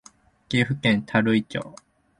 [0.49, 1.75] 岐阜県垂井町